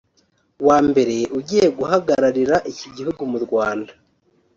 wa 0.67 0.77
mbere 0.87 1.17
ugiye 1.37 1.65
guhagararira 1.77 2.55
iki 2.71 2.87
gihugu 2.95 3.21
mu 3.31 3.37
Rwanda 3.45 3.91